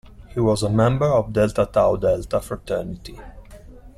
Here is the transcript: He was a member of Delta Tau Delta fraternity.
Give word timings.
He 0.29 0.39
was 0.39 0.63
a 0.63 0.69
member 0.71 1.05
of 1.05 1.31
Delta 1.31 1.67
Tau 1.71 1.95
Delta 1.95 2.39
fraternity. 2.41 3.19